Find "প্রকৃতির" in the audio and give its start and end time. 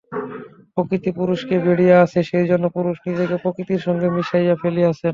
3.43-3.81